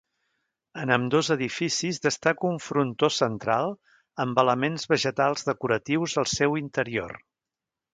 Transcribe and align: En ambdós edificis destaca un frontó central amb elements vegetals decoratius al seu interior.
En 0.83 0.93
ambdós 0.95 1.29
edificis 1.35 1.99
destaca 2.07 2.49
un 2.53 2.57
frontó 2.69 3.11
central 3.19 3.71
amb 4.27 4.45
elements 4.47 4.91
vegetals 4.97 5.49
decoratius 5.55 6.21
al 6.25 6.33
seu 6.39 6.63
interior. 6.69 7.21